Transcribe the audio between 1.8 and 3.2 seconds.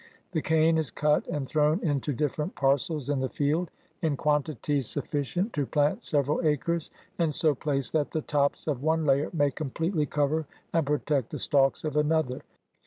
into different parcels in